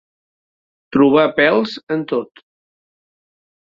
Trobar 0.97 1.27
pèls 1.41 1.77
en 1.99 2.09
tot. 2.17 2.47